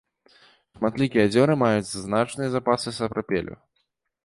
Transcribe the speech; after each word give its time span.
Шматлікія 0.77 1.25
азёры 1.29 1.53
маюць 1.65 1.91
значныя 2.05 2.49
запасы 2.57 2.97
сапрапелю. 2.99 3.53